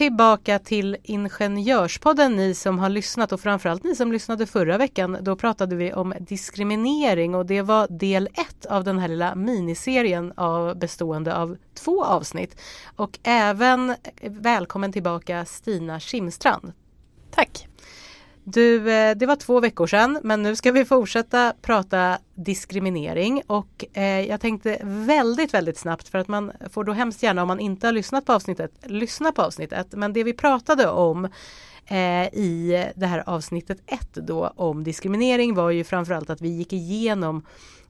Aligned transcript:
Tillbaka 0.00 0.58
till 0.58 0.96
Ingenjörspodden 1.02 2.36
ni 2.36 2.54
som 2.54 2.78
har 2.78 2.88
lyssnat 2.88 3.32
och 3.32 3.40
framförallt 3.40 3.84
ni 3.84 3.96
som 3.96 4.12
lyssnade 4.12 4.46
förra 4.46 4.78
veckan. 4.78 5.18
Då 5.20 5.36
pratade 5.36 5.76
vi 5.76 5.92
om 5.92 6.14
diskriminering 6.20 7.34
och 7.34 7.46
det 7.46 7.62
var 7.62 7.86
del 7.88 8.26
ett 8.26 8.66
av 8.66 8.84
den 8.84 8.98
här 8.98 9.08
lilla 9.08 9.34
miniserien 9.34 10.32
av, 10.36 10.78
bestående 10.78 11.36
av 11.36 11.56
två 11.74 12.04
avsnitt. 12.04 12.60
Och 12.96 13.18
även 13.22 13.90
eh, 13.90 13.96
välkommen 14.22 14.92
tillbaka 14.92 15.44
Stina 15.44 16.00
Kimstrand. 16.00 16.72
Tack! 17.30 17.68
Du, 18.52 18.92
eh, 18.92 19.16
det 19.16 19.26
var 19.26 19.36
två 19.36 19.60
veckor 19.60 19.86
sedan 19.86 20.18
men 20.22 20.42
nu 20.42 20.56
ska 20.56 20.72
vi 20.72 20.84
fortsätta 20.84 21.54
prata 21.62 22.18
diskriminering 22.34 23.42
och 23.46 23.84
eh, 23.92 24.20
jag 24.20 24.40
tänkte 24.40 24.78
väldigt, 24.82 25.54
väldigt 25.54 25.78
snabbt 25.78 26.08
för 26.08 26.18
att 26.18 26.28
man 26.28 26.52
får 26.70 26.84
då 26.84 26.92
hemskt 26.92 27.22
gärna 27.22 27.42
om 27.42 27.48
man 27.48 27.60
inte 27.60 27.86
har 27.86 27.92
lyssnat 27.92 28.26
på 28.26 28.32
avsnittet, 28.32 28.72
lyssna 28.82 29.32
på 29.32 29.42
avsnittet. 29.42 29.86
Men 29.90 30.12
det 30.12 30.24
vi 30.24 30.32
pratade 30.32 30.88
om 30.88 31.28
eh, 31.90 32.26
i 32.34 32.86
det 32.96 33.06
här 33.06 33.22
avsnittet 33.26 33.78
ett 33.86 34.12
då 34.14 34.52
om 34.56 34.84
diskriminering 34.84 35.54
var 35.54 35.70
ju 35.70 35.84
framförallt 35.84 36.30
att 36.30 36.40
vi 36.40 36.48
gick 36.48 36.72
igenom 36.72 37.42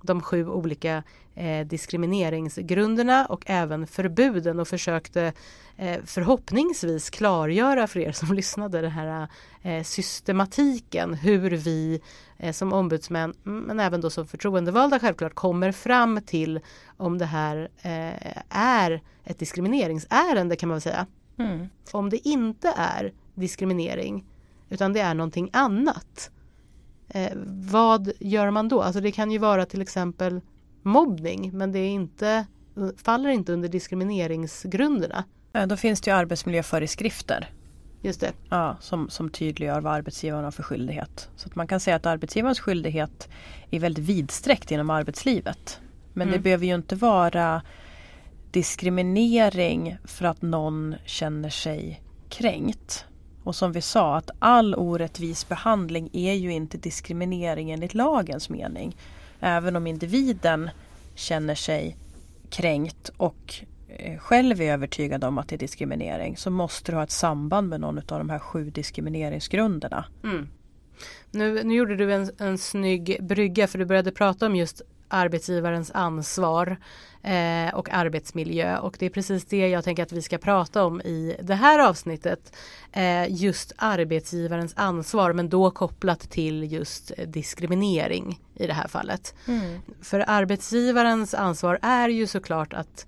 de 0.02 0.22
sju 0.22 0.48
olika 0.48 1.02
eh, 1.34 1.66
diskrimineringsgrunderna 1.66 3.26
och 3.26 3.44
även 3.46 3.86
förbuden 3.86 4.60
och 4.60 4.68
försökte 4.68 5.32
eh, 5.76 5.98
förhoppningsvis 6.04 7.10
klargöra 7.10 7.86
för 7.86 8.00
er 8.00 8.12
som 8.12 8.32
lyssnade 8.34 8.80
den 8.80 8.90
här 8.90 9.28
eh, 9.62 9.82
systematiken 9.82 11.14
hur 11.14 11.50
vi 11.50 12.00
eh, 12.38 12.52
som 12.52 12.72
ombudsmän 12.72 13.34
men 13.42 13.80
även 13.80 14.00
då 14.00 14.10
som 14.10 14.26
förtroendevalda 14.26 14.98
självklart 14.98 15.34
kommer 15.34 15.72
fram 15.72 16.20
till 16.26 16.60
om 16.96 17.18
det 17.18 17.26
här 17.26 17.68
eh, 17.82 18.42
är 18.48 19.00
ett 19.24 19.38
diskrimineringsärende 19.38 20.56
kan 20.56 20.68
man 20.68 20.80
säga. 20.80 21.06
Mm. 21.38 21.68
Om 21.92 22.10
det 22.10 22.28
inte 22.28 22.74
är 22.76 23.12
diskriminering 23.34 24.24
utan 24.68 24.92
det 24.92 25.00
är 25.00 25.14
någonting 25.14 25.50
annat 25.52 26.30
Eh, 27.14 27.32
vad 27.70 28.12
gör 28.18 28.50
man 28.50 28.68
då? 28.68 28.82
Alltså 28.82 29.00
det 29.00 29.12
kan 29.12 29.30
ju 29.30 29.38
vara 29.38 29.66
till 29.66 29.82
exempel 29.82 30.40
mobbning 30.82 31.50
men 31.52 31.72
det 31.72 31.78
är 31.78 31.88
inte, 31.88 32.46
faller 32.96 33.30
inte 33.30 33.52
under 33.52 33.68
diskrimineringsgrunderna. 33.68 35.24
Ja, 35.52 35.66
då 35.66 35.76
finns 35.76 36.00
det 36.00 36.10
ju 36.10 36.16
arbetsmiljöföreskrifter. 36.16 37.50
Just 38.02 38.20
det. 38.20 38.32
Ja, 38.48 38.76
som, 38.80 39.10
som 39.10 39.30
tydliggör 39.30 39.80
vad 39.80 39.92
arbetsgivaren 39.92 40.44
har 40.44 40.50
för 40.50 40.62
skyldighet. 40.62 41.30
Så 41.36 41.48
att 41.48 41.54
man 41.54 41.66
kan 41.66 41.80
säga 41.80 41.96
att 41.96 42.06
arbetsgivarens 42.06 42.60
skyldighet 42.60 43.28
är 43.70 43.80
väldigt 43.80 44.04
vidsträckt 44.04 44.70
inom 44.70 44.90
arbetslivet. 44.90 45.80
Men 46.12 46.28
mm. 46.28 46.32
det 46.32 46.42
behöver 46.42 46.66
ju 46.66 46.74
inte 46.74 46.96
vara 46.96 47.62
diskriminering 48.50 49.96
för 50.04 50.24
att 50.24 50.42
någon 50.42 50.94
känner 51.04 51.50
sig 51.50 52.02
kränkt. 52.28 53.06
Och 53.44 53.56
som 53.56 53.72
vi 53.72 53.80
sa 53.80 54.16
att 54.16 54.30
all 54.38 54.74
orättvis 54.74 55.48
behandling 55.48 56.10
är 56.12 56.34
ju 56.34 56.52
inte 56.52 56.78
diskriminering 56.78 57.70
enligt 57.70 57.94
lagens 57.94 58.48
mening. 58.48 58.96
Även 59.40 59.76
om 59.76 59.86
individen 59.86 60.70
känner 61.14 61.54
sig 61.54 61.96
kränkt 62.50 63.10
och 63.16 63.54
eh, 63.88 64.18
själv 64.18 64.60
är 64.60 64.72
övertygad 64.72 65.24
om 65.24 65.38
att 65.38 65.48
det 65.48 65.56
är 65.56 65.58
diskriminering 65.58 66.36
så 66.36 66.50
måste 66.50 66.92
det 66.92 66.96
ha 66.96 67.04
ett 67.04 67.10
samband 67.10 67.68
med 67.68 67.80
någon 67.80 67.98
av 67.98 68.04
de 68.04 68.30
här 68.30 68.38
sju 68.38 68.70
diskrimineringsgrunderna. 68.70 70.04
Mm. 70.24 70.48
Nu, 71.30 71.64
nu 71.64 71.74
gjorde 71.74 71.96
du 71.96 72.12
en, 72.12 72.30
en 72.38 72.58
snygg 72.58 73.18
brygga 73.20 73.66
för 73.66 73.78
du 73.78 73.84
började 73.84 74.12
prata 74.12 74.46
om 74.46 74.56
just 74.56 74.82
arbetsgivarens 75.10 75.90
ansvar 75.94 76.76
eh, 77.22 77.74
och 77.74 77.90
arbetsmiljö 77.90 78.78
och 78.78 78.96
det 78.98 79.06
är 79.06 79.10
precis 79.10 79.44
det 79.44 79.68
jag 79.68 79.84
tänker 79.84 80.02
att 80.02 80.12
vi 80.12 80.22
ska 80.22 80.38
prata 80.38 80.84
om 80.84 81.00
i 81.00 81.36
det 81.42 81.54
här 81.54 81.78
avsnittet. 81.78 82.56
Eh, 82.92 83.24
just 83.28 83.72
arbetsgivarens 83.76 84.72
ansvar 84.76 85.32
men 85.32 85.48
då 85.48 85.70
kopplat 85.70 86.20
till 86.20 86.72
just 86.72 87.12
diskriminering 87.26 88.40
i 88.54 88.66
det 88.66 88.74
här 88.74 88.88
fallet. 88.88 89.34
Mm. 89.48 89.80
För 90.02 90.24
arbetsgivarens 90.26 91.34
ansvar 91.34 91.78
är 91.82 92.08
ju 92.08 92.26
såklart 92.26 92.72
att 92.72 93.06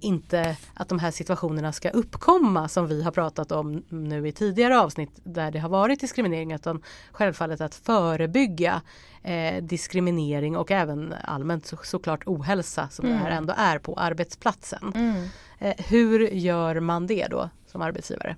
inte 0.00 0.56
att 0.74 0.88
de 0.88 0.98
här 0.98 1.10
situationerna 1.10 1.72
ska 1.72 1.90
uppkomma 1.90 2.68
som 2.68 2.86
vi 2.86 3.02
har 3.02 3.10
pratat 3.10 3.52
om 3.52 3.84
nu 3.88 4.28
i 4.28 4.32
tidigare 4.32 4.80
avsnitt 4.80 5.10
där 5.24 5.50
det 5.50 5.58
har 5.58 5.68
varit 5.68 6.00
diskriminering 6.00 6.52
utan 6.52 6.82
självfallet 7.12 7.60
att 7.60 7.74
förebygga 7.74 8.82
eh, 9.22 9.62
diskriminering 9.62 10.56
och 10.56 10.70
även 10.70 11.14
allmänt 11.24 11.66
så, 11.66 11.76
såklart 11.82 12.26
ohälsa 12.26 12.88
som 12.88 13.04
mm. 13.06 13.18
det 13.18 13.24
här 13.24 13.30
ändå 13.30 13.54
är 13.56 13.78
på 13.78 13.94
arbetsplatsen. 13.94 14.92
Mm. 14.94 15.28
Eh, 15.58 15.74
hur 15.88 16.20
gör 16.28 16.80
man 16.80 17.06
det 17.06 17.26
då 17.26 17.50
som 17.66 17.82
arbetsgivare? 17.82 18.36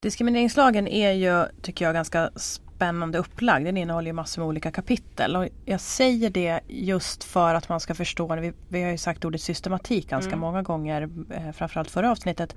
Diskrimineringslagen 0.00 0.88
är 0.88 1.12
ju, 1.12 1.44
tycker 1.62 1.84
jag, 1.84 1.94
ganska 1.94 2.30
spännande 2.74 3.18
upplagd. 3.18 3.66
Den 3.66 3.76
innehåller 3.76 4.06
ju 4.06 4.12
massor 4.12 4.42
med 4.42 4.48
olika 4.48 4.70
kapitel. 4.70 5.36
Och 5.36 5.48
jag 5.64 5.80
säger 5.80 6.30
det 6.30 6.60
just 6.68 7.24
för 7.24 7.54
att 7.54 7.68
man 7.68 7.80
ska 7.80 7.94
förstå. 7.94 8.36
Vi, 8.36 8.52
vi 8.68 8.82
har 8.82 8.90
ju 8.90 8.98
sagt 8.98 9.24
ordet 9.24 9.40
systematik 9.40 10.08
ganska 10.08 10.32
mm. 10.32 10.40
många 10.40 10.62
gånger. 10.62 11.08
Eh, 11.30 11.52
framförallt 11.52 11.90
förra 11.90 12.10
avsnittet. 12.10 12.56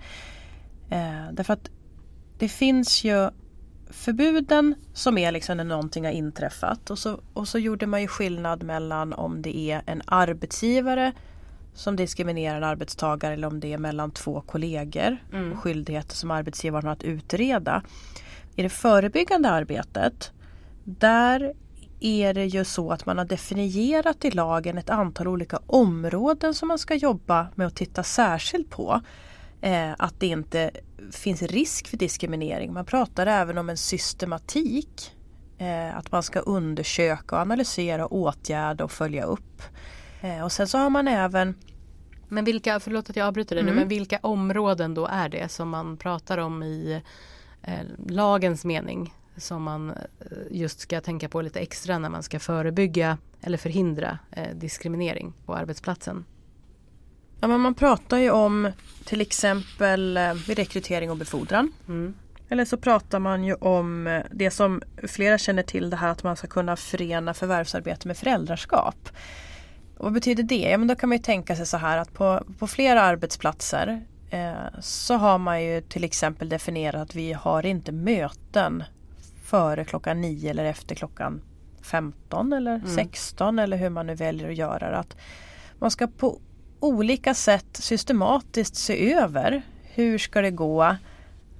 Eh, 0.89 1.31
därför 1.31 1.53
att 1.53 1.69
det 2.38 2.50
finns 2.50 3.03
ju 3.03 3.29
förbuden 3.89 4.75
som 4.94 5.17
är 5.17 5.31
liksom 5.31 5.57
när 5.57 5.63
någonting 5.63 6.05
har 6.05 6.11
inträffat. 6.11 6.89
Och 6.89 6.99
så, 6.99 7.19
och 7.34 7.47
så 7.47 7.59
gjorde 7.59 7.88
man 7.88 8.01
ju 8.01 8.07
skillnad 8.07 8.63
mellan 8.63 9.13
om 9.13 9.41
det 9.41 9.57
är 9.57 9.81
en 9.85 10.01
arbetsgivare 10.05 11.11
som 11.73 11.95
diskriminerar 11.95 12.57
en 12.57 12.63
arbetstagare 12.63 13.34
eller 13.34 13.47
om 13.47 13.59
det 13.59 13.73
är 13.73 13.78
mellan 13.78 14.11
två 14.11 14.41
kollegor. 14.41 15.17
Mm. 15.34 15.51
Och 15.51 15.59
skyldigheter 15.59 16.16
som 16.16 16.31
arbetsgivaren 16.31 16.85
har 16.85 16.94
att 16.94 17.03
utreda. 17.03 17.84
I 18.57 18.63
det 18.63 18.69
förebyggande 18.69 19.50
arbetet 19.50 20.31
där 20.84 21.53
är 22.00 22.34
det 22.34 22.45
ju 22.45 22.66
så 22.66 22.91
att 22.91 23.06
man 23.06 23.18
har 23.18 23.25
definierat 23.25 24.25
i 24.25 24.31
lagen 24.31 24.78
ett 24.78 24.90
antal 24.90 25.28
olika 25.28 25.59
områden 25.68 26.53
som 26.53 26.67
man 26.67 26.79
ska 26.79 26.96
jobba 26.96 27.47
med 27.56 27.67
att 27.67 27.75
titta 27.75 28.03
särskilt 28.03 28.69
på. 28.69 29.01
Eh, 29.62 29.91
att 29.97 30.19
det 30.19 30.28
inte 30.28 30.72
finns 31.12 31.41
risk 31.41 31.88
för 31.88 31.97
diskriminering. 31.97 32.73
Man 32.73 32.85
pratar 32.85 33.28
även 33.28 33.57
om 33.57 33.69
en 33.69 33.78
systematik. 33.78 35.16
Eh, 35.57 35.97
att 35.97 36.12
man 36.12 36.23
ska 36.23 36.40
undersöka, 36.40 37.35
och 37.35 37.41
analysera, 37.41 38.07
åtgärda 38.07 38.84
och 38.84 38.91
följa 38.91 39.23
upp. 39.23 39.62
Eh, 40.22 40.44
och 40.44 40.51
sen 40.51 40.67
så 40.67 40.78
har 40.78 40.90
man 40.90 41.07
även 41.07 41.56
Men 42.29 42.46
vilka, 42.46 42.79
förlåt 42.79 43.09
att 43.09 43.16
jag 43.16 43.28
avbryter 43.28 43.56
dig 43.56 43.62
mm. 43.62 43.75
nu, 43.75 43.79
men 43.79 43.90
vilka 43.90 44.19
områden 44.22 44.94
då 44.94 45.06
är 45.06 45.29
det 45.29 45.51
som 45.51 45.69
man 45.69 45.97
pratar 45.97 46.38
om 46.38 46.63
i 46.63 47.01
lagens 48.07 48.66
mening 48.66 49.13
som 49.38 49.63
man 49.63 49.90
eh, 49.90 49.95
just 50.51 50.79
ska 50.79 51.01
tänka 51.01 51.29
på 51.29 51.41
lite 51.41 51.59
extra 51.59 52.00
när 52.00 52.09
man 52.09 52.23
ska 52.23 52.40
förebygga 52.40 53.18
eller 53.41 53.57
förhindra 53.57 54.19
eh, 54.31 54.56
diskriminering 54.56 55.34
på 55.45 55.56
arbetsplatsen? 55.56 56.25
Ja, 57.40 57.47
men 57.47 57.59
man 57.59 57.73
pratar 57.73 58.17
ju 58.17 58.31
om 58.31 58.72
till 59.06 59.22
exempel 59.22 60.17
eh, 60.17 60.34
vid 60.34 60.57
rekrytering 60.57 61.12
och 61.12 61.17
befordran. 61.17 61.72
Mm. 61.88 62.13
Eller 62.50 62.66
så 62.66 62.78
pratar 62.78 63.19
man 63.19 63.44
ju 63.44 63.53
om 63.53 64.07
eh, 64.07 64.23
det 64.31 64.51
som 64.51 64.81
flera 65.07 65.38
känner 65.38 65.63
till 65.63 65.90
det 65.90 65.97
här 65.97 66.09
att 66.09 66.23
man 66.23 66.35
ska 66.35 66.47
kunna 66.47 66.75
förena 66.75 67.34
förvärvsarbete 67.34 68.07
med 68.07 68.17
föräldraskap. 68.17 69.09
vad 69.97 70.14
betyder 70.14 70.43
det? 70.43 70.70
Ja, 70.70 70.78
men 70.78 70.87
då 70.87 70.96
kan 70.96 71.09
man 71.09 71.17
ju 71.17 71.23
tänka 71.23 71.55
sig 71.55 71.66
så 71.66 71.78
här 71.78 71.97
att 71.97 72.14
på, 72.14 72.43
på 72.59 72.67
flera 72.67 73.02
arbetsplatser 73.02 73.87
eh, 73.87 74.16
så 74.79 75.16
har 75.16 75.38
man 75.38 75.64
ju 75.64 75.82
till 75.82 76.03
exempel 76.03 76.50
definierat 76.50 77.02
att 77.02 77.16
vi 77.16 77.34
har 77.34 77.66
inte 77.66 77.91
möten 77.91 78.84
före 79.44 79.85
klockan 79.85 80.22
9 80.22 80.50
eller 80.52 80.66
efter 80.66 80.96
klockan 80.96 81.41
15 81.82 82.53
eller 82.53 82.76
mm. 82.76 82.88
16 82.88 83.59
eller 83.59 83.78
hur 83.78 83.90
man 83.90 84.08
nu 84.08 84.16
väljer 84.16 84.50
att 84.50 84.56
göra 84.56 84.91
det. 84.91 84.97
Att 84.97 85.18
man 85.79 85.91
ska 85.91 86.08
på 86.08 86.40
olika 86.79 87.34
sätt 87.34 87.68
systematiskt 87.74 88.76
se 88.76 89.14
över 89.14 89.62
hur 89.84 90.18
ska 90.18 90.41
det 90.41 90.52
gå 90.52 90.96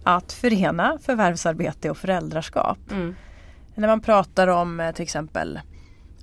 att 0.04 0.34
förena 0.34 0.98
förvärvsarbete 1.02 1.90
och 1.90 1.98
föräldraskap. 1.98 2.80
Mm. 2.92 3.16
När 3.76 3.88
man 3.88 4.02
pratar 4.02 4.48
om 4.48 4.80
eh, 4.80 4.92
till 4.92 5.04
exempel 5.04 5.60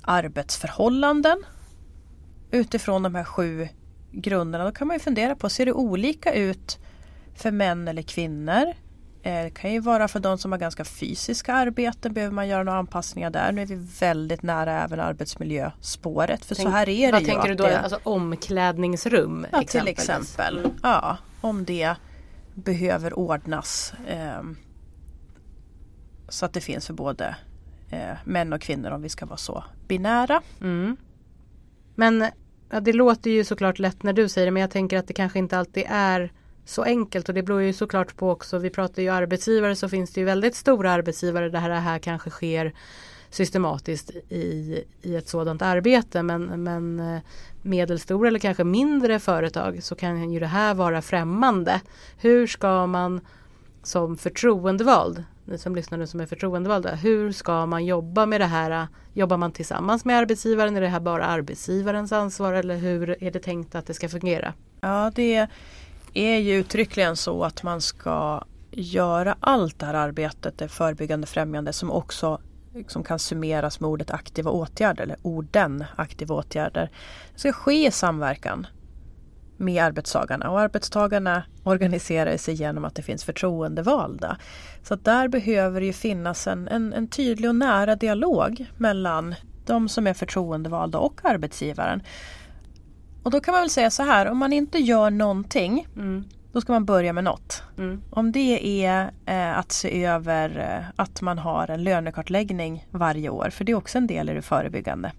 arbetsförhållanden 0.02 1.44
utifrån 2.50 3.02
de 3.02 3.14
här 3.14 3.24
sju 3.24 3.68
grunderna 4.14 4.64
då 4.64 4.72
kan 4.72 4.86
man 4.86 4.96
ju 4.96 5.00
fundera 5.00 5.36
på, 5.36 5.48
ser 5.48 5.66
det 5.66 5.72
olika 5.72 6.34
ut 6.34 6.78
för 7.34 7.50
män 7.50 7.88
eller 7.88 8.02
kvinnor? 8.02 8.72
Eh, 9.22 9.44
det 9.44 9.50
kan 9.50 9.72
ju 9.72 9.80
vara 9.80 10.08
för 10.08 10.20
de 10.20 10.38
som 10.38 10.52
har 10.52 10.58
ganska 10.58 10.84
fysiska 10.84 11.54
arbeten, 11.54 12.12
behöver 12.12 12.34
man 12.34 12.48
göra 12.48 12.62
några 12.62 12.78
anpassningar 12.78 13.30
där. 13.30 13.52
Nu 13.52 13.62
är 13.62 13.66
vi 13.66 13.88
väldigt 14.00 14.42
nära 14.42 14.82
även 14.82 15.00
arbetsmiljöspåret. 15.00 16.44
För 16.44 16.54
Tänk, 16.54 16.68
så 16.68 16.72
här 16.72 16.88
är 16.88 17.06
det 17.06 17.12
vad 17.12 17.20
ju. 17.20 17.26
Tänker 17.26 17.48
du 17.48 17.54
då? 17.54 17.64
Det, 17.64 17.80
alltså 17.80 17.98
omklädningsrum? 18.02 19.46
Ja, 19.52 19.62
till 19.62 19.88
exempel. 19.88 20.58
Mm. 20.58 20.70
Ja, 20.82 21.16
om 21.40 21.64
det 21.64 21.94
behöver 22.54 23.18
ordnas. 23.18 23.94
Eh, 24.08 24.42
så 26.28 26.46
att 26.46 26.52
det 26.52 26.60
finns 26.60 26.86
för 26.86 26.94
både 26.94 27.36
eh, 27.90 28.16
män 28.24 28.52
och 28.52 28.60
kvinnor 28.60 28.90
om 28.90 29.02
vi 29.02 29.08
ska 29.08 29.26
vara 29.26 29.36
så 29.36 29.64
binära. 29.88 30.42
Mm. 30.60 30.96
Men 31.94 32.24
ja, 32.74 32.80
det 32.80 32.92
låter 32.92 33.30
ju 33.30 33.44
såklart 33.44 33.78
lätt 33.78 34.02
när 34.02 34.12
du 34.12 34.28
säger 34.28 34.46
det 34.46 34.50
men 34.50 34.60
jag 34.60 34.70
tänker 34.70 34.98
att 34.98 35.06
det 35.06 35.14
kanske 35.14 35.38
inte 35.38 35.58
alltid 35.58 35.84
är 35.88 36.32
så 36.64 36.82
enkelt 36.82 37.28
och 37.28 37.34
det 37.34 37.42
beror 37.42 37.62
ju 37.62 37.72
såklart 37.72 38.16
på 38.16 38.30
också, 38.30 38.58
vi 38.58 38.70
pratar 38.70 39.02
ju 39.02 39.08
arbetsgivare 39.08 39.76
så 39.76 39.88
finns 39.88 40.12
det 40.12 40.20
ju 40.20 40.24
väldigt 40.24 40.54
stora 40.54 40.92
arbetsgivare 40.92 41.48
där 41.48 41.68
det 41.68 41.74
här 41.74 41.98
kanske 41.98 42.30
sker 42.30 42.74
systematiskt 43.30 44.10
i, 44.28 44.84
i 45.02 45.16
ett 45.16 45.28
sådant 45.28 45.62
arbete 45.62 46.22
men, 46.22 46.62
men 46.62 47.00
eh, 47.00 47.20
medelstora 47.62 48.28
eller 48.28 48.38
kanske 48.38 48.64
mindre 48.64 49.18
företag 49.18 49.82
så 49.82 49.94
kan 49.94 50.32
ju 50.32 50.40
det 50.40 50.46
här 50.46 50.74
vara 50.74 51.02
främmande. 51.02 51.80
Hur 52.18 52.46
ska 52.46 52.86
man 52.86 53.20
som 53.82 54.16
förtroendevald, 54.16 55.24
ni 55.44 55.58
som 55.58 55.74
lyssnar 55.74 55.98
nu 55.98 56.06
som 56.06 56.20
är 56.20 56.26
förtroendevalda, 56.26 56.94
hur 56.94 57.32
ska 57.32 57.66
man 57.66 57.84
jobba 57.84 58.26
med 58.26 58.40
det 58.40 58.46
här? 58.46 58.88
Jobbar 59.12 59.36
man 59.36 59.52
tillsammans 59.52 60.04
med 60.04 60.18
arbetsgivaren? 60.18 60.76
Är 60.76 60.80
det 60.80 60.88
här 60.88 61.00
bara 61.00 61.26
arbetsgivarens 61.26 62.12
ansvar 62.12 62.52
eller 62.52 62.76
hur 62.76 63.22
är 63.22 63.30
det 63.30 63.40
tänkt 63.40 63.74
att 63.74 63.86
det 63.86 63.94
ska 63.94 64.08
fungera? 64.08 64.54
Ja, 64.80 65.12
det 65.14 65.48
är 66.14 66.38
ju 66.38 66.54
uttryckligen 66.54 67.16
så 67.16 67.44
att 67.44 67.62
man 67.62 67.80
ska 67.80 68.44
göra 68.70 69.36
allt 69.40 69.78
det 69.78 69.86
här 69.86 69.94
arbetet, 69.94 70.58
det 70.58 70.68
förebyggande 70.68 71.26
främjande 71.26 71.72
som 71.72 71.90
också 71.90 72.40
som 72.88 73.04
kan 73.04 73.18
summeras 73.18 73.80
med 73.80 73.88
ordet 73.88 74.10
aktiva 74.10 74.50
åtgärder 74.50 75.02
eller 75.02 75.16
orden 75.22 75.84
aktiva 75.96 76.34
åtgärder. 76.34 76.90
Det 77.34 77.38
ska 77.38 77.52
ske 77.52 77.86
i 77.86 77.90
samverkan 77.90 78.66
med 79.56 79.84
arbetstagarna 79.84 80.50
och 80.50 80.60
arbetstagarna 80.60 81.42
organiserar 81.62 82.36
sig 82.36 82.54
genom 82.54 82.84
att 82.84 82.94
det 82.94 83.02
finns 83.02 83.24
förtroendevalda. 83.24 84.36
Så 84.82 84.94
där 84.94 85.28
behöver 85.28 85.80
det 85.80 85.92
finnas 85.92 86.46
en, 86.46 86.68
en, 86.68 86.92
en 86.92 87.08
tydlig 87.08 87.50
och 87.50 87.56
nära 87.56 87.96
dialog 87.96 88.66
mellan 88.78 89.34
de 89.66 89.88
som 89.88 90.06
är 90.06 90.14
förtroendevalda 90.14 90.98
och 90.98 91.20
arbetsgivaren. 91.24 92.02
Och 93.22 93.30
då 93.30 93.40
kan 93.40 93.52
man 93.52 93.62
väl 93.62 93.70
säga 93.70 93.90
så 93.90 94.02
här, 94.02 94.26
om 94.26 94.38
man 94.38 94.52
inte 94.52 94.78
gör 94.78 95.10
någonting 95.10 95.86
mm. 95.96 96.24
då 96.52 96.60
ska 96.60 96.72
man 96.72 96.84
börja 96.84 97.12
med 97.12 97.24
något. 97.24 97.62
Mm. 97.78 98.02
Om 98.10 98.32
det 98.32 98.84
är 98.84 99.10
eh, 99.26 99.58
att 99.58 99.72
se 99.72 100.04
över 100.04 100.58
eh, 100.58 101.02
att 101.02 101.20
man 101.20 101.38
har 101.38 101.70
en 101.70 101.84
lönekartläggning 101.84 102.86
varje 102.90 103.28
år, 103.28 103.50
för 103.50 103.64
det 103.64 103.72
är 103.72 103.76
också 103.76 103.98
en 103.98 104.06
del 104.06 104.30
i 104.30 104.34
det 104.34 104.42
förebyggande 104.42 105.12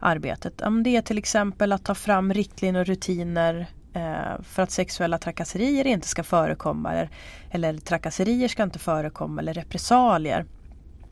arbetet. 0.00 0.60
Om 0.60 0.82
det 0.82 0.96
är 0.96 1.02
till 1.02 1.18
exempel 1.18 1.72
att 1.72 1.84
ta 1.84 1.94
fram 1.94 2.32
riktlinjer 2.34 2.80
och 2.80 2.86
rutiner 2.86 3.66
eh, 3.92 4.42
för 4.42 4.62
att 4.62 4.70
sexuella 4.70 5.18
trakasserier 5.18 5.86
inte 5.86 6.08
ska 6.08 6.22
förekomma 6.22 6.92
eller, 6.92 7.10
eller 7.50 7.78
trakasserier 7.78 8.48
ska 8.48 8.62
inte 8.62 8.78
förekomma 8.78 9.40
eller 9.40 9.54
repressalier. 9.54 10.44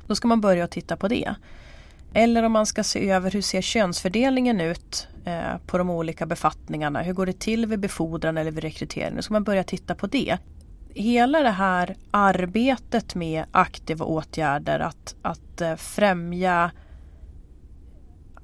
Då 0.06 0.14
ska 0.14 0.28
man 0.28 0.40
börja 0.40 0.66
titta 0.66 0.96
på 0.96 1.08
det. 1.08 1.34
Eller 2.12 2.42
om 2.42 2.52
man 2.52 2.66
ska 2.66 2.84
se 2.84 3.10
över 3.10 3.30
hur 3.30 3.42
ser 3.42 3.62
könsfördelningen 3.62 4.60
ut 4.60 5.08
eh, 5.24 5.56
på 5.66 5.78
de 5.78 5.90
olika 5.90 6.26
befattningarna. 6.26 7.02
Hur 7.02 7.12
går 7.12 7.26
det 7.26 7.40
till 7.40 7.66
vid 7.66 7.80
befordran 7.80 8.36
eller 8.36 8.50
vid 8.50 8.64
rekrytering? 8.64 9.16
Då 9.16 9.22
ska 9.22 9.32
man 9.32 9.44
börja 9.44 9.64
titta 9.64 9.94
på 9.94 10.06
det. 10.06 10.38
Hela 10.94 11.40
det 11.40 11.50
här 11.50 11.96
arbetet 12.10 13.14
med 13.14 13.44
aktiva 13.50 14.04
åtgärder, 14.04 14.80
att, 14.80 15.14
att 15.22 15.60
eh, 15.60 15.76
främja 15.76 16.70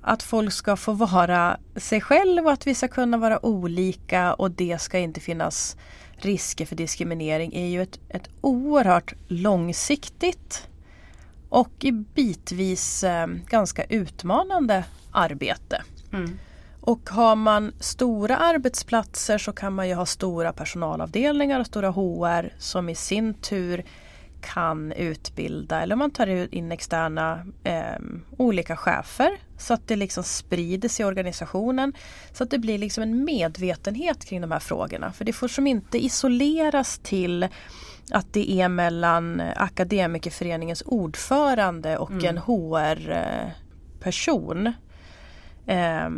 att 0.02 0.22
folk 0.22 0.52
ska 0.52 0.76
få 0.76 0.92
vara 0.92 1.56
sig 1.76 2.00
själv 2.00 2.46
och 2.46 2.52
att 2.52 2.66
vi 2.66 2.74
ska 2.74 2.88
kunna 2.88 3.16
vara 3.16 3.46
olika 3.46 4.34
och 4.34 4.50
det 4.50 4.80
ska 4.80 4.98
inte 4.98 5.20
finnas 5.20 5.76
risker 6.16 6.66
för 6.66 6.76
diskriminering 6.76 7.54
är 7.54 7.66
ju 7.66 7.82
ett, 7.82 8.00
ett 8.08 8.28
oerhört 8.40 9.14
långsiktigt 9.28 10.68
och 11.48 11.72
i 11.80 11.92
bitvis 11.92 13.04
eh, 13.04 13.26
ganska 13.26 13.84
utmanande 13.84 14.84
arbete. 15.12 15.82
Mm. 16.12 16.38
Och 16.80 17.10
har 17.10 17.36
man 17.36 17.72
stora 17.80 18.36
arbetsplatser 18.36 19.38
så 19.38 19.52
kan 19.52 19.74
man 19.74 19.88
ju 19.88 19.94
ha 19.94 20.06
stora 20.06 20.52
personalavdelningar 20.52 21.60
och 21.60 21.66
stora 21.66 21.90
HR 21.90 22.52
som 22.58 22.88
i 22.88 22.94
sin 22.94 23.34
tur 23.34 23.84
kan 24.42 24.92
utbilda 24.92 25.82
eller 25.82 25.96
man 25.96 26.10
tar 26.10 26.54
in 26.54 26.72
externa 26.72 27.46
eh, 27.64 27.98
olika 28.36 28.76
chefer 28.76 29.30
så 29.58 29.74
att 29.74 29.88
det 29.88 29.96
liksom 29.96 30.24
sprider 30.24 30.88
sig 30.88 31.02
i 31.02 31.06
organisationen. 31.06 31.92
Så 32.32 32.44
att 32.44 32.50
det 32.50 32.58
blir 32.58 32.78
liksom 32.78 33.02
en 33.02 33.24
medvetenhet 33.24 34.24
kring 34.24 34.40
de 34.40 34.52
här 34.52 34.58
frågorna. 34.58 35.12
För 35.12 35.24
det 35.24 35.32
får 35.32 35.48
som 35.48 35.66
inte 35.66 36.04
isoleras 36.04 36.98
till 36.98 37.48
att 38.10 38.32
det 38.32 38.52
är 38.52 38.68
mellan 38.68 39.42
Akademikerföreningens 39.56 40.82
ordförande 40.86 41.98
och 41.98 42.10
mm. 42.10 42.24
en 42.24 42.38
HR-person. 42.38 43.92
Eh, 45.66 46.10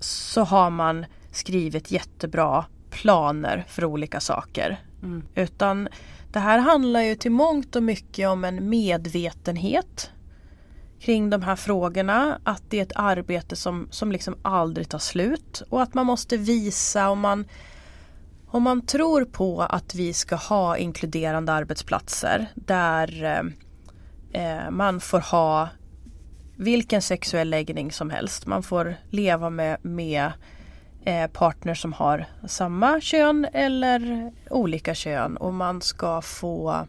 så 0.00 0.44
har 0.44 0.70
man 0.70 1.06
skrivit 1.30 1.90
jättebra 1.90 2.64
planer 2.90 3.64
för 3.68 3.84
olika 3.84 4.20
saker. 4.20 4.80
Mm. 5.02 5.22
Utan 5.34 5.88
det 6.34 6.40
här 6.40 6.58
handlar 6.58 7.00
ju 7.00 7.14
till 7.14 7.30
mångt 7.30 7.76
och 7.76 7.82
mycket 7.82 8.28
om 8.28 8.44
en 8.44 8.68
medvetenhet 8.68 10.10
kring 11.00 11.30
de 11.30 11.42
här 11.42 11.56
frågorna. 11.56 12.40
Att 12.44 12.62
det 12.68 12.78
är 12.78 12.82
ett 12.82 12.92
arbete 12.94 13.56
som, 13.56 13.88
som 13.90 14.12
liksom 14.12 14.36
aldrig 14.42 14.88
tar 14.88 14.98
slut 14.98 15.62
och 15.70 15.82
att 15.82 15.94
man 15.94 16.06
måste 16.06 16.36
visa 16.36 17.08
om 17.08 17.20
man 17.20 17.44
om 18.46 18.62
man 18.62 18.86
tror 18.86 19.24
på 19.24 19.62
att 19.62 19.94
vi 19.94 20.12
ska 20.12 20.36
ha 20.36 20.76
inkluderande 20.76 21.52
arbetsplatser 21.52 22.46
där 22.54 23.24
eh, 23.24 24.42
eh 24.42 24.70
man 24.70 25.00
får 25.00 25.20
ha 25.20 25.68
vilken 26.56 27.02
sexuell 27.02 27.50
läggning 27.50 27.92
som 27.92 28.10
helst. 28.10 28.46
Man 28.46 28.62
får 28.62 28.96
leva 29.10 29.50
med, 29.50 29.84
med 29.84 30.24
eh, 30.26 30.32
partner 31.32 31.74
som 31.74 31.92
har 31.92 32.26
samma 32.46 33.00
kön 33.00 33.46
eller 33.52 34.32
olika 34.50 34.94
kön 34.94 35.36
och 35.36 35.54
man 35.54 35.80
ska 35.80 36.22
få 36.22 36.86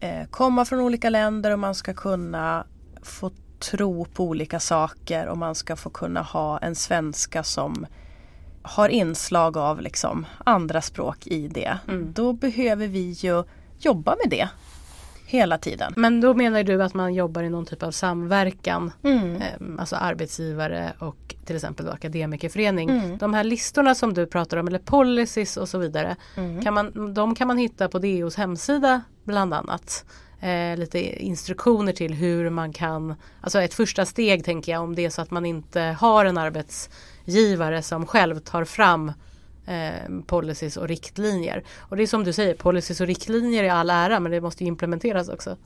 eh, 0.00 0.26
komma 0.30 0.64
från 0.64 0.80
olika 0.80 1.10
länder 1.10 1.50
och 1.50 1.58
man 1.58 1.74
ska 1.74 1.94
kunna 1.94 2.66
få 3.02 3.30
tro 3.58 4.04
på 4.04 4.24
olika 4.24 4.60
saker 4.60 5.26
och 5.26 5.38
man 5.38 5.54
ska 5.54 5.76
få 5.76 5.90
kunna 5.90 6.22
ha 6.22 6.58
en 6.58 6.74
svenska 6.74 7.42
som 7.42 7.86
har 8.62 8.88
inslag 8.88 9.56
av 9.56 9.80
liksom 9.80 10.26
andra 10.44 10.80
språk 10.80 11.26
i 11.26 11.48
det. 11.48 11.78
Mm. 11.88 12.12
Då 12.12 12.32
behöver 12.32 12.86
vi 12.86 13.10
ju 13.10 13.44
jobba 13.78 14.16
med 14.24 14.30
det 14.30 14.48
hela 15.26 15.58
tiden. 15.58 15.92
Men 15.96 16.20
då 16.20 16.34
menar 16.34 16.62
du 16.62 16.82
att 16.82 16.94
man 16.94 17.14
jobbar 17.14 17.42
i 17.42 17.50
någon 17.50 17.66
typ 17.66 17.82
av 17.82 17.90
samverkan, 17.90 18.92
mm. 19.02 19.36
eh, 19.36 19.42
alltså 19.78 19.96
arbetsgivare 19.96 20.92
och 20.98 21.34
till 21.44 21.56
exempel 21.56 21.88
akademikerförening. 21.88 22.90
Mm. 22.90 23.18
De 23.18 23.34
här 23.34 23.44
listorna 23.44 23.94
som 23.94 24.14
du 24.14 24.26
pratar 24.26 24.56
om 24.56 24.68
eller 24.68 24.78
policies 24.78 25.56
och 25.56 25.68
så 25.68 25.78
vidare, 25.78 26.16
mm. 26.36 26.62
kan 26.62 26.74
man, 26.74 27.14
de 27.14 27.34
kan 27.34 27.48
man 27.48 27.58
hitta 27.58 27.88
på 27.88 27.98
DOs 27.98 28.36
hemsida 28.36 29.02
bland 29.24 29.54
annat. 29.54 30.04
Eh, 30.40 30.76
lite 30.76 31.24
instruktioner 31.24 31.92
till 31.92 32.14
hur 32.14 32.50
man 32.50 32.72
kan, 32.72 33.14
alltså 33.40 33.62
ett 33.62 33.74
första 33.74 34.04
steg 34.04 34.44
tänker 34.44 34.72
jag 34.72 34.82
om 34.82 34.94
det 34.94 35.04
är 35.04 35.10
så 35.10 35.22
att 35.22 35.30
man 35.30 35.46
inte 35.46 35.80
har 35.80 36.24
en 36.24 36.38
arbetsgivare 36.38 37.82
som 37.82 38.06
själv 38.06 38.38
tar 38.38 38.64
fram 38.64 39.12
eh, 39.66 40.20
policies 40.26 40.76
och 40.76 40.88
riktlinjer. 40.88 41.64
Och 41.78 41.96
det 41.96 42.02
är 42.02 42.06
som 42.06 42.24
du 42.24 42.32
säger, 42.32 42.54
policies 42.54 43.00
och 43.00 43.06
riktlinjer 43.06 43.64
är 43.64 43.70
all 43.70 43.90
ära 43.90 44.20
men 44.20 44.32
det 44.32 44.40
måste 44.40 44.64
implementeras 44.64 45.28
också. 45.28 45.56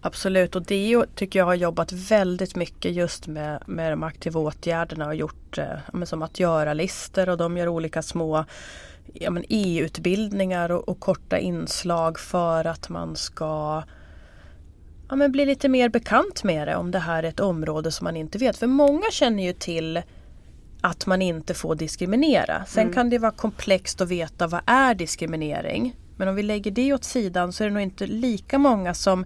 Absolut 0.00 0.56
och 0.56 0.62
DO 0.62 1.04
tycker 1.14 1.38
jag 1.38 1.46
har 1.46 1.54
jobbat 1.54 1.92
väldigt 1.92 2.56
mycket 2.56 2.92
just 2.92 3.26
med, 3.26 3.62
med 3.66 3.92
de 3.92 4.02
aktiva 4.02 4.40
åtgärderna 4.40 5.06
och 5.06 5.14
gjort 5.14 5.58
eh, 5.58 6.04
som 6.04 6.22
att 6.22 6.40
göra-listor 6.40 7.28
och 7.28 7.36
de 7.36 7.56
gör 7.56 7.68
olika 7.68 8.02
små 8.02 8.44
ja, 9.12 9.32
e-utbildningar 9.48 10.70
och, 10.70 10.88
och, 10.88 11.00
korta 11.00 11.38
inslag 11.38 12.18
för 12.18 12.64
att 12.64 12.88
man 12.88 13.16
ska 13.16 13.82
ja, 15.08 15.16
men 15.16 15.32
bli 15.32 15.46
lite 15.46 15.68
mer 15.68 15.88
bekant 15.88 16.44
med 16.44 16.68
det 16.68 16.76
om 16.76 16.90
det 16.90 16.98
här 16.98 17.22
är 17.22 17.28
ett 17.28 17.40
område 17.40 17.92
som 17.92 18.04
man 18.04 18.16
inte 18.16 18.38
vet. 18.38 18.56
För 18.56 18.66
många 18.66 19.10
känner 19.10 19.42
ju 19.42 19.52
till 19.52 20.02
att 20.80 21.06
man 21.06 21.22
inte 21.22 21.54
får 21.54 21.74
diskriminera. 21.74 22.64
Sen 22.66 22.82
mm. 22.82 22.94
kan 22.94 23.10
det 23.10 23.18
vara 23.18 23.32
komplext 23.32 24.00
att 24.00 24.08
veta 24.08 24.46
vad 24.46 24.60
är 24.66 24.94
diskriminering. 24.94 25.96
Men 26.16 26.28
om 26.28 26.34
vi 26.34 26.42
lägger 26.42 26.70
det 26.70 26.92
åt 26.92 27.04
sidan 27.04 27.52
så 27.52 27.64
är 27.64 27.68
det 27.68 27.74
nog 27.74 27.82
inte 27.82 28.06
lika 28.06 28.58
många 28.58 28.94
som 28.94 29.24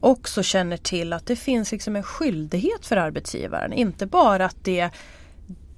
också 0.00 0.42
känner 0.42 0.76
till 0.76 1.12
att 1.12 1.26
det 1.26 1.36
finns 1.36 1.72
liksom 1.72 1.96
en 1.96 2.02
skyldighet 2.02 2.86
för 2.86 2.96
arbetsgivaren. 2.96 3.72
Inte 3.72 4.06
bara 4.06 4.44
att 4.44 4.64
det, 4.64 4.90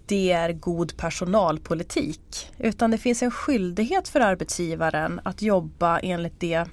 det 0.07 0.33
är 0.33 0.53
god 0.53 0.97
personalpolitik 0.97 2.51
utan 2.59 2.91
det 2.91 2.99
finns 2.99 3.23
en 3.23 3.31
skyldighet 3.31 4.09
för 4.09 4.21
arbetsgivaren 4.21 5.21
att 5.25 5.43
jobba 5.43 5.99
enligt 5.99 6.41
det 6.41 6.65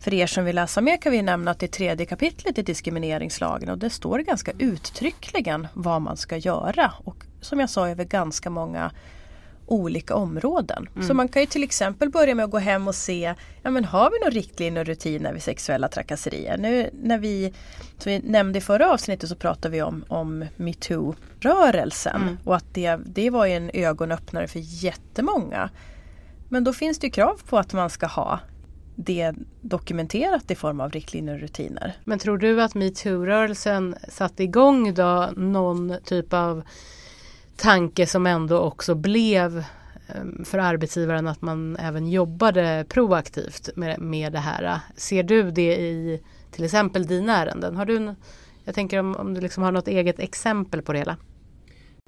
för 0.00 0.14
er 0.14 0.26
som 0.26 0.44
vill 0.44 0.56
läsa 0.56 0.80
mer 0.80 0.96
kan 0.96 1.12
vi 1.12 1.22
nämna 1.22 1.50
att 1.50 1.58
det 1.58 1.66
är 1.66 1.68
tredje 1.68 2.06
kapitlet 2.06 2.58
i 2.58 2.62
diskrimineringslagen 2.62 3.70
och 3.70 3.78
det 3.78 3.90
står 3.90 4.18
ganska 4.18 4.52
uttryckligen 4.58 5.66
vad 5.74 6.02
man 6.02 6.16
ska 6.16 6.36
göra. 6.36 6.92
Och 7.04 7.24
som 7.40 7.60
jag 7.60 7.70
sa 7.70 7.88
över 7.88 8.04
ganska 8.04 8.50
många 8.50 8.90
olika 9.68 10.14
områden. 10.14 10.88
Mm. 10.94 11.08
Så 11.08 11.14
man 11.14 11.28
kan 11.28 11.42
ju 11.42 11.46
till 11.46 11.62
exempel 11.62 12.10
börja 12.10 12.34
med 12.34 12.44
att 12.44 12.50
gå 12.50 12.58
hem 12.58 12.88
och 12.88 12.94
se, 12.94 13.34
ja 13.62 13.70
men 13.70 13.84
har 13.84 14.10
vi 14.10 14.18
några 14.18 14.30
riktlinjer 14.30 14.80
och 14.80 14.86
rutiner 14.86 15.32
vid 15.32 15.42
sexuella 15.42 15.88
trakasserier? 15.88 16.58
Nu 16.58 16.90
när 17.02 17.18
vi, 17.18 17.54
som 17.98 18.12
vi 18.12 18.18
nämnde 18.18 18.58
i 18.58 18.62
förra 18.62 18.92
avsnittet 18.92 19.28
så 19.28 19.36
pratade 19.36 19.72
vi 19.72 19.82
om, 19.82 20.04
om 20.08 20.44
metoo-rörelsen 20.56 22.22
mm. 22.22 22.38
och 22.44 22.56
att 22.56 22.74
det, 22.74 22.96
det 23.06 23.30
var 23.30 23.46
en 23.46 23.70
ögonöppnare 23.74 24.48
för 24.48 24.60
jättemånga. 24.62 25.70
Men 26.48 26.64
då 26.64 26.72
finns 26.72 26.98
det 26.98 27.10
krav 27.10 27.40
på 27.48 27.58
att 27.58 27.72
man 27.72 27.90
ska 27.90 28.06
ha 28.06 28.40
det 28.96 29.32
dokumenterat 29.60 30.50
i 30.50 30.54
form 30.54 30.80
av 30.80 30.90
riktlinjer 30.90 31.34
och 31.34 31.40
rutiner. 31.40 31.96
Men 32.04 32.18
tror 32.18 32.38
du 32.38 32.62
att 32.62 32.74
metoo-rörelsen 32.74 33.96
satte 34.08 34.42
igång 34.44 34.94
då 34.94 35.28
någon 35.36 35.94
typ 36.04 36.32
av 36.32 36.62
tanke 37.58 38.06
som 38.06 38.26
ändå 38.26 38.58
också 38.58 38.94
blev 38.94 39.64
ehm, 40.08 40.44
för 40.44 40.58
arbetsgivaren 40.58 41.28
att 41.28 41.42
man 41.42 41.76
även 41.76 42.08
jobbade 42.08 42.86
proaktivt 42.88 43.70
med, 43.76 44.00
med 44.00 44.32
det 44.32 44.38
här. 44.38 44.80
Ser 44.96 45.22
du 45.22 45.50
det 45.50 45.76
i 45.76 46.22
till 46.50 46.64
exempel 46.64 47.06
dina 47.06 47.36
ärenden? 47.36 47.76
Har 47.76 47.86
du, 47.86 48.14
jag 48.64 48.74
tänker 48.74 48.98
om, 48.98 49.16
om 49.16 49.34
du 49.34 49.40
liksom 49.40 49.62
har 49.62 49.72
något 49.72 49.88
eget 49.88 50.18
exempel 50.18 50.82
på 50.82 50.92
det 50.92 50.98
hela? 50.98 51.16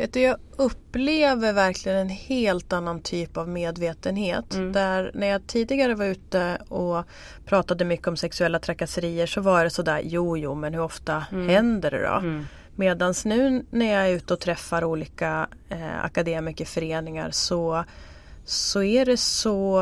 Vet 0.01 0.13
du, 0.13 0.21
jag 0.21 0.37
upplever 0.57 1.53
verkligen 1.53 1.99
en 1.99 2.09
helt 2.09 2.73
annan 2.73 3.03
typ 3.03 3.37
av 3.37 3.49
medvetenhet. 3.49 4.55
Mm. 4.55 4.73
Där 4.73 5.11
när 5.15 5.27
jag 5.27 5.47
tidigare 5.47 5.95
var 5.95 6.05
ute 6.05 6.59
och 6.69 7.05
pratade 7.45 7.85
mycket 7.85 8.09
om 8.09 8.17
sexuella 8.17 8.59
trakasserier 8.59 9.27
så 9.27 9.41
var 9.41 9.65
det 9.65 9.71
sådär, 9.71 10.01
jo 10.05 10.37
jo 10.37 10.55
men 10.55 10.75
hur 10.75 10.83
ofta 10.83 11.25
mm. 11.33 11.49
händer 11.49 11.91
det 11.91 12.03
då? 12.03 12.19
Mm. 12.19 12.47
Medan 12.81 13.15
nu 13.25 13.67
när 13.71 13.93
jag 13.93 14.09
är 14.09 14.15
ute 14.15 14.35
och 14.35 14.41
träffar 14.41 14.85
olika 14.85 15.49
eh, 15.69 16.05
akademikerföreningar 16.05 17.31
så, 17.31 17.85
så 18.45 18.83
är 18.83 19.07
det 19.07 19.17
så 19.17 19.81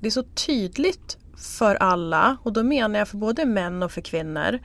det 0.00 0.06
är 0.06 0.10
så 0.10 0.22
tydligt 0.22 1.18
för 1.36 1.74
alla 1.74 2.36
och 2.42 2.52
då 2.52 2.62
menar 2.62 2.98
jag 2.98 3.08
för 3.08 3.16
både 3.16 3.44
män 3.44 3.82
och 3.82 3.92
för 3.92 4.00
kvinnor. 4.00 4.58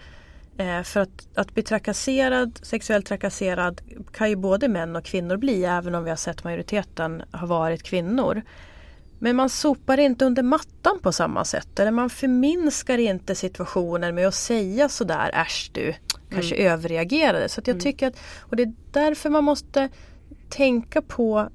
Eh, 0.57 0.83
för 0.83 1.00
att, 1.00 1.27
att 1.35 1.53
bli 1.53 1.63
trakasserad, 1.63 2.59
sexuellt 2.62 3.05
trakasserad 3.05 3.81
kan 4.13 4.29
ju 4.29 4.35
både 4.35 4.67
män 4.67 4.95
och 4.95 5.05
kvinnor 5.05 5.38
bli 5.38 5.65
även 5.65 5.95
om 5.95 6.03
vi 6.03 6.09
har 6.09 6.17
sett 6.17 6.43
majoriteten 6.43 7.23
har 7.31 7.47
varit 7.47 7.83
kvinnor. 7.83 8.41
Men 9.19 9.35
man 9.35 9.50
sopar 9.50 10.00
inte 10.00 10.25
under 10.25 10.43
mattan 10.43 11.00
på 11.01 11.12
samma 11.12 11.45
sätt 11.45 11.79
eller 11.79 11.91
man 11.91 12.09
förminskar 12.09 12.97
inte 12.97 13.35
situationen 13.35 14.15
med 14.15 14.27
att 14.27 14.35
säga 14.35 14.89
sådär 14.89 15.31
äsch 15.33 15.71
du 15.73 15.93
kanske 16.33 16.55
mm. 16.55 16.73
överreagerade. 16.73 17.49
Så 17.49 17.59
jag 17.59 17.67
mm. 17.67 17.79
tycker 17.79 18.07
att, 18.07 18.19
och 18.39 18.55
det 18.55 18.63
är 18.63 18.73
därför 18.91 19.29
man 19.29 19.43
måste 19.43 19.89
tänka 20.49 21.01
på 21.01 21.49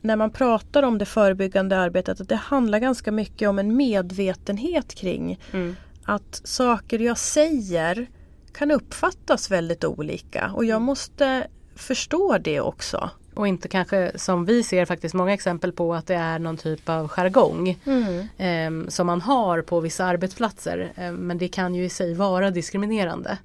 när 0.00 0.16
man 0.16 0.30
pratar 0.30 0.82
om 0.82 0.98
det 0.98 1.06
förebyggande 1.06 1.78
arbetet 1.78 2.20
att 2.20 2.28
det 2.28 2.36
handlar 2.36 2.78
ganska 2.78 3.12
mycket 3.12 3.48
om 3.48 3.58
en 3.58 3.76
medvetenhet 3.76 4.94
kring 4.94 5.40
mm. 5.52 5.76
att 6.04 6.40
saker 6.44 6.98
jag 6.98 7.18
säger 7.18 8.06
kan 8.52 8.70
uppfattas 8.70 9.50
väldigt 9.50 9.84
olika 9.84 10.50
och 10.54 10.64
jag 10.64 10.76
mm. 10.76 10.82
måste 10.82 11.46
förstå 11.74 12.38
det 12.38 12.60
också. 12.60 13.10
Och 13.34 13.48
inte 13.48 13.68
kanske 13.68 14.12
som 14.14 14.44
vi 14.44 14.62
ser 14.62 14.84
faktiskt 14.84 15.14
många 15.14 15.32
exempel 15.32 15.72
på 15.72 15.94
att 15.94 16.06
det 16.06 16.14
är 16.14 16.38
någon 16.38 16.56
typ 16.56 16.88
av 16.88 17.08
jargong 17.08 17.78
mm. 17.84 18.28
eh, 18.38 18.88
som 18.88 19.06
man 19.06 19.20
har 19.20 19.62
på 19.62 19.80
vissa 19.80 20.04
arbetsplatser. 20.04 20.92
Eh, 20.96 21.12
men 21.12 21.38
det 21.38 21.48
kan 21.48 21.74
ju 21.74 21.84
i 21.84 21.88
sig 21.88 22.14
vara 22.14 22.50
diskriminerande. 22.50 23.38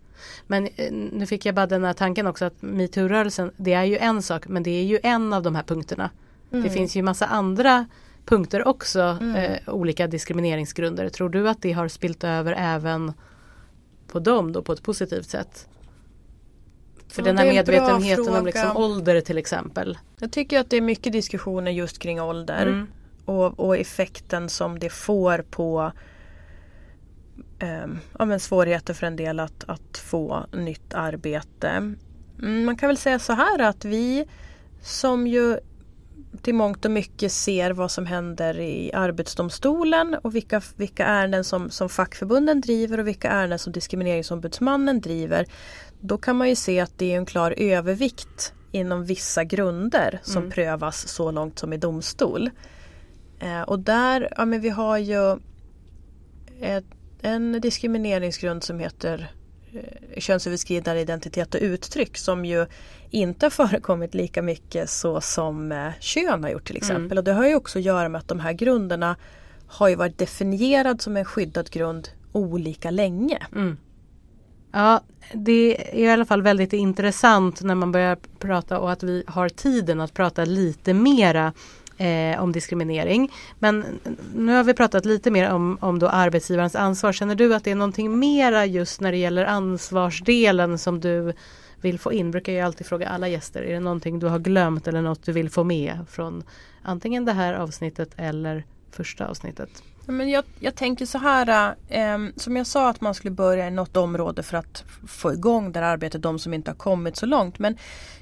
Men 0.48 0.68
eh, 0.76 0.92
nu 0.92 1.26
fick 1.26 1.46
jag 1.46 1.56
bara 1.56 1.68
den 1.68 1.84
här 1.84 1.94
tanken 1.94 2.28
också 2.28 2.46
att 2.46 2.62
metoo-rörelsen 2.62 3.52
det 3.58 3.74
är 3.74 3.84
ju 3.84 3.98
en 3.98 4.22
sak 4.22 4.48
men 4.48 4.64
det 4.64 4.72
är 4.72 4.84
ju 4.84 5.00
en 5.04 5.34
av 5.34 5.44
de 5.44 5.56
här 5.56 5.64
punkterna. 5.64 6.10
Mm. 6.52 6.64
Det 6.64 6.70
finns 6.70 6.96
ju 6.96 7.02
massa 7.02 7.26
andra 7.26 7.86
punkter 8.26 8.68
också, 8.68 9.18
mm. 9.22 9.36
eh, 9.36 9.60
olika 9.68 10.08
diskrimineringsgrunder. 10.08 11.10
Tror 11.10 11.30
du 11.30 11.50
att 11.50 11.62
det 11.62 11.72
har 11.72 11.88
spilt 11.88 12.24
över 12.24 12.56
även 12.58 13.14
på 14.08 14.20
dem 14.20 14.52
då 14.52 14.62
på 14.62 14.74
ett 14.74 14.84
positivt 14.84 15.30
sätt? 15.30 15.68
För 17.10 17.22
den 17.22 17.38
här 17.38 17.46
medvetenheten 17.46 18.36
om 18.36 18.46
liksom 18.46 18.78
ålder 18.78 19.22
till 19.22 19.38
exempel. 19.38 19.98
Jag 20.20 20.32
tycker 20.32 20.60
att 20.60 20.70
det 20.70 20.78
är 20.78 20.82
mycket 20.82 21.14
diskussioner 21.14 21.72
just 21.72 22.00
kring 22.00 22.22
ålder. 22.22 22.66
Mm. 22.66 22.88
Och, 23.26 23.60
och, 23.60 23.78
effekten 23.78 24.50
som 24.50 24.80
det 24.80 24.90
får 24.90 25.46
på 25.50 25.92
um, 27.62 28.00
ja, 28.20 28.26
men 28.26 28.40
svårigheter 28.40 28.94
för 28.94 29.08
en 29.08 29.16
del 29.16 29.40
att, 29.40 29.64
att 29.68 29.98
få 29.98 30.46
nytt 30.54 30.94
arbete. 30.94 31.68
Mm, 32.40 32.66
man 32.66 32.78
kan 32.78 32.88
väl 32.90 32.98
säga 32.98 33.20
så 33.20 33.34
här 33.34 33.60
att 33.60 33.86
vi 33.86 34.26
som 34.82 35.28
ju 35.28 35.60
till 36.42 36.56
mångt 36.56 36.86
och 36.86 36.92
mycket 36.92 37.32
ser 37.32 37.72
vad 37.72 37.92
som 37.92 38.06
händer 38.06 38.60
i 38.60 38.94
Arbetsdomstolen 38.94 40.16
och 40.22 40.36
vilka, 40.36 40.62
vilka 40.76 41.06
ärenden 41.06 41.44
som, 41.44 41.70
som 41.70 41.90
fackförbunden 41.90 42.62
driver 42.62 43.00
och 43.00 43.08
vilka 43.08 43.30
ärenden 43.30 43.60
som 43.60 43.74
Diskrimineringsombudsmannen 43.74 45.02
driver. 45.02 45.46
Då 46.00 46.18
kan 46.18 46.36
man 46.36 46.50
ju 46.50 46.56
se 46.56 46.80
att 46.80 46.98
det 46.98 47.14
är 47.14 47.18
en 47.18 47.26
klar 47.26 47.54
övervikt 47.58 48.54
inom 48.72 49.06
vissa 49.06 49.44
grunder 49.44 50.20
som 50.24 50.38
mm. 50.38 50.52
prövas 50.52 51.08
så 51.08 51.32
långt 51.32 51.60
som 51.60 51.74
i 51.74 51.78
domstol. 51.78 52.50
Eh, 53.40 53.62
och 53.62 53.80
där, 53.80 54.34
ja 54.38 54.46
men 54.46 54.62
vi 54.62 54.70
har 54.70 54.98
ju 54.98 55.40
ett, 56.62 56.86
en 57.22 57.62
diskrimineringsgrund 57.62 58.64
som 58.64 58.80
heter 58.80 59.32
eh, 59.74 60.20
könsöverskridande 60.20 61.02
identitet 61.02 61.56
och 61.56 61.62
uttryck 61.62 62.18
som 62.18 62.46
ju 62.46 62.66
inte 63.10 63.46
har 63.46 63.50
förekommit 63.68 64.14
lika 64.14 64.42
mycket 64.42 64.90
så 64.90 65.22
som 65.22 65.72
eh, 65.72 65.92
kön 66.00 66.44
har 66.44 66.50
gjort 66.52 66.66
till 66.66 66.76
mm. 66.76 66.82
exempel. 66.82 67.06
Mm. 67.12 67.18
Och 67.18 67.24
det 67.24 67.34
har 67.34 67.48
ju 67.48 67.56
också 67.56 67.80
att 67.80 67.86
göra 67.86 68.10
med 68.10 68.20
att 68.20 68.28
de 68.28 68.40
här 68.40 68.54
grunderna 68.54 69.16
har 69.68 69.90
ju 69.90 69.96
varit 69.96 70.18
definierad 70.18 71.02
som 71.02 71.18
en 71.18 71.26
skyddad 71.26 71.70
grund 71.70 72.10
olika 72.32 72.92
länge. 72.92 73.46
Mm. 73.56 73.78
Ja, 74.72 75.02
det 75.34 75.94
är 75.94 75.96
i 75.96 76.10
alla 76.10 76.26
fall 76.26 76.42
väldigt 76.42 76.74
intressant 76.74 77.62
när 77.62 77.76
man 77.76 77.92
börjar 77.92 78.18
prata 78.40 78.80
och 78.80 78.92
att 78.92 79.04
vi 79.04 79.24
har 79.28 79.50
tiden 79.50 80.02
att 80.02 80.14
prata 80.14 80.46
lite 80.46 80.94
mera 80.94 81.54
eh, 81.98 82.44
om 82.44 82.52
diskriminering. 82.52 83.32
Men 83.60 83.86
nu 84.36 84.54
har 84.54 84.64
vi 84.64 84.74
pratat 84.74 85.06
lite 85.06 85.32
mer 85.32 85.52
om, 85.52 85.78
om 85.82 86.00
då 86.00 86.08
arbetsgivarens 86.08 86.76
ansvar. 86.76 87.14
Känner 87.14 87.36
du 87.36 87.56
att 87.56 87.64
det 87.64 87.72
är 87.72 87.76
någonting 87.76 88.20
mera 88.20 88.66
just 88.66 89.02
när 89.02 89.12
det 89.12 89.18
gäller 89.18 89.46
ansvarsdelen 89.46 90.78
som 90.78 91.00
du 91.00 91.34
vill 91.82 92.00
få 92.00 92.14
in? 92.14 92.32
Brukar 92.32 92.54
jag 92.54 92.66
alltid 92.66 92.88
fråga 92.88 93.10
alla 93.10 93.28
gäster. 93.28 93.62
Är 93.62 93.74
det 93.74 93.80
någonting 93.80 94.20
du 94.20 94.28
har 94.28 94.40
glömt 94.40 94.88
eller 94.88 95.02
något 95.02 95.24
du 95.24 95.32
vill 95.32 95.50
få 95.50 95.64
med 95.64 96.00
från 96.10 96.44
antingen 96.82 97.26
det 97.26 97.34
här 97.34 97.54
avsnittet 97.54 98.10
eller 98.16 98.64
första 98.92 99.28
avsnittet? 99.28 99.84
Men 100.12 100.30
jag, 100.30 100.44
jag 100.60 100.76
tänker 100.76 101.06
så 101.06 101.18
här, 101.18 101.76
eh, 101.88 102.18
som 102.36 102.58
jag 102.58 102.68
sa 102.68 102.90
att 102.90 103.02
man 103.02 103.14
skulle 103.14 103.32
börja 103.32 103.68
i 103.68 103.72
något 103.72 103.98
område 103.98 104.44
för 104.44 104.58
att 104.58 104.84
få 105.08 105.34
igång 105.34 105.72
det 105.72 105.80
här 105.80 105.94
arbetet, 105.94 106.22
de 106.22 106.40
som 106.40 106.54
inte 106.54 106.72
har 106.72 106.76
kommit 106.76 107.16
så 107.16 107.26
långt. 107.26 107.60
Men 107.60 107.78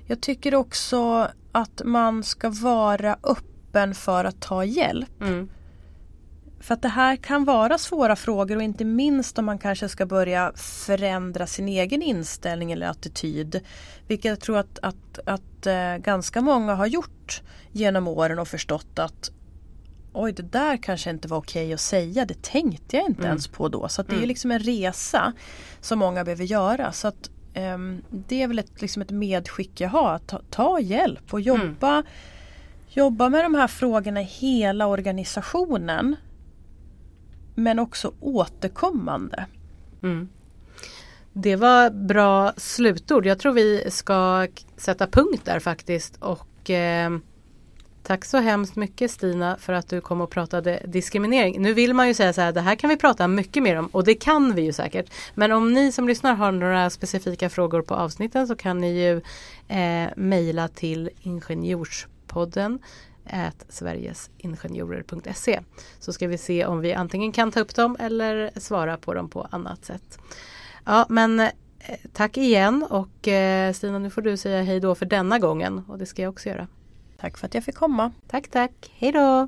jag 0.07 0.21
tycker 0.21 0.55
också 0.55 1.27
att 1.51 1.81
man 1.85 2.23
ska 2.23 2.49
vara 2.49 3.17
öppen 3.23 3.95
för 3.95 4.25
att 4.25 4.41
ta 4.41 4.63
hjälp. 4.63 5.21
Mm. 5.21 5.49
För 6.59 6.73
att 6.73 6.81
det 6.81 6.87
här 6.87 7.15
kan 7.15 7.45
vara 7.45 7.77
svåra 7.77 8.15
frågor 8.15 8.55
och 8.55 8.63
inte 8.63 8.85
minst 8.85 9.39
om 9.39 9.45
man 9.45 9.57
kanske 9.57 9.89
ska 9.89 10.05
börja 10.05 10.51
förändra 10.55 11.47
sin 11.47 11.67
egen 11.67 12.01
inställning 12.01 12.71
eller 12.71 12.87
attityd. 12.87 13.61
Vilket 14.07 14.29
jag 14.29 14.39
tror 14.39 14.57
att, 14.57 14.79
att, 14.81 15.19
att 15.25 15.67
äh, 15.67 15.97
ganska 15.97 16.41
många 16.41 16.75
har 16.75 16.85
gjort 16.87 17.41
genom 17.71 18.07
åren 18.07 18.39
och 18.39 18.47
förstått 18.47 18.99
att 18.99 19.31
oj 20.13 20.31
det 20.31 20.43
där 20.43 20.77
kanske 20.77 21.09
inte 21.09 21.27
var 21.27 21.37
okej 21.37 21.73
att 21.73 21.79
säga, 21.79 22.25
det 22.25 22.41
tänkte 22.41 22.97
jag 22.97 23.05
inte 23.05 23.21
mm. 23.21 23.29
ens 23.29 23.47
på 23.47 23.67
då. 23.67 23.87
Så 23.87 24.03
det 24.03 24.11
är 24.11 24.17
mm. 24.17 24.27
liksom 24.27 24.51
en 24.51 24.59
resa 24.59 25.33
som 25.81 25.99
många 25.99 26.23
behöver 26.23 26.43
göra. 26.43 26.91
Så 26.91 27.07
att, 27.07 27.29
um, 27.55 28.01
Det 28.09 28.41
är 28.41 28.47
väl 28.47 28.59
ett, 28.59 28.81
liksom 28.81 29.01
ett 29.01 29.11
medskick 29.11 29.81
jag 29.81 29.89
har, 29.89 30.19
ta, 30.19 30.41
ta 30.49 30.79
hjälp 30.79 31.33
och 31.33 31.41
jobba, 31.41 31.93
mm. 31.93 32.05
jobba 32.89 33.29
med 33.29 33.45
de 33.45 33.55
här 33.55 33.67
frågorna 33.67 34.21
i 34.21 34.23
hela 34.23 34.87
organisationen. 34.87 36.15
Men 37.55 37.79
också 37.79 38.13
återkommande. 38.19 39.45
Mm. 40.03 40.29
Det 41.33 41.55
var 41.55 41.89
bra 41.89 42.53
slutord. 42.57 43.25
Jag 43.25 43.39
tror 43.39 43.53
vi 43.53 43.91
ska 43.91 44.47
sätta 44.77 45.07
punkt 45.07 45.41
där 45.45 45.59
faktiskt. 45.59 46.17
Och 46.21 46.69
eh, 46.69 47.17
Tack 48.07 48.25
så 48.25 48.37
hemskt 48.37 48.75
mycket 48.75 49.11
Stina 49.11 49.57
för 49.57 49.73
att 49.73 49.89
du 49.89 50.01
kom 50.01 50.21
och 50.21 50.29
pratade 50.29 50.81
diskriminering. 50.85 51.61
Nu 51.61 51.73
vill 51.73 51.93
man 51.93 52.07
ju 52.07 52.13
säga 52.13 52.33
så 52.33 52.41
här, 52.41 52.51
det 52.51 52.61
här 52.61 52.75
kan 52.75 52.89
vi 52.89 52.97
prata 52.97 53.27
mycket 53.27 53.63
mer 53.63 53.75
om 53.75 53.87
och 53.87 54.03
det 54.03 54.15
kan 54.15 54.55
vi 54.55 54.61
ju 54.61 54.73
säkert. 54.73 55.13
Men 55.35 55.51
om 55.51 55.73
ni 55.73 55.91
som 55.91 56.07
lyssnar 56.07 56.35
har 56.35 56.51
några 56.51 56.89
specifika 56.89 57.49
frågor 57.49 57.81
på 57.81 57.95
avsnitten 57.95 58.47
så 58.47 58.55
kan 58.55 58.77
ni 58.81 59.03
ju 59.03 59.21
eh, 59.77 60.09
mejla 60.15 60.67
till 60.67 61.09
ingenjorspodden 61.21 62.79
sverigesingenjorer.se 63.69 65.59
så 65.99 66.13
ska 66.13 66.27
vi 66.27 66.37
se 66.37 66.65
om 66.65 66.79
vi 66.79 66.93
antingen 66.93 67.31
kan 67.31 67.51
ta 67.51 67.59
upp 67.59 67.75
dem 67.75 67.97
eller 67.99 68.51
svara 68.55 68.97
på 68.97 69.13
dem 69.13 69.29
på 69.29 69.47
annat 69.51 69.85
sätt. 69.85 70.19
Ja 70.85 71.05
men 71.09 71.39
eh, 71.39 71.49
tack 72.13 72.37
igen 72.37 72.85
och 72.89 73.27
eh, 73.27 73.73
Stina 73.73 73.99
nu 73.99 74.09
får 74.09 74.21
du 74.21 74.37
säga 74.37 74.63
hej 74.63 74.79
då 74.79 74.95
för 74.95 75.05
denna 75.05 75.39
gången 75.39 75.83
och 75.87 75.97
det 75.97 76.05
ska 76.05 76.21
jag 76.21 76.29
också 76.29 76.49
göra. 76.49 76.67
Tack 77.17 77.37
för 77.37 77.45
att 77.47 77.53
jag 77.53 77.63
fick 77.63 77.75
komma. 77.75 78.11
Tack, 78.27 78.47
tack. 78.47 78.91
Hej 78.95 79.11
då! 79.11 79.47